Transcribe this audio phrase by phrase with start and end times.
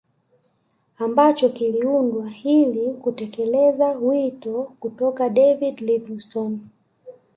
[0.99, 6.59] Ambacho kiliundwa ili kutekeleza wito kutoka David Livingstone